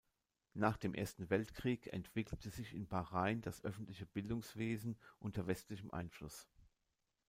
Nach 0.55 0.77
dem 0.77 0.95
Ersten 0.95 1.29
Weltkrieg 1.29 1.93
entwickelte 1.93 2.49
sich 2.49 2.73
in 2.73 2.87
Bahrain 2.87 3.41
das 3.43 3.63
öffentliche 3.63 4.07
Bildungswesen 4.07 4.97
unter 5.19 5.45
westlichem 5.45 5.91
Einfluss. 5.91 6.49